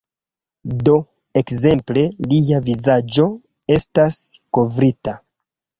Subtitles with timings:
[0.87, 0.95] Do,
[1.41, 3.29] ekzemple lia vizaĝo
[3.79, 4.21] estas
[4.59, 5.21] kovrita